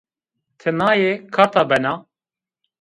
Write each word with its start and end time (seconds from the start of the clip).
Ti 0.59 0.69
naye 0.79 1.11
kata 1.35 1.61
bena? 1.69 1.93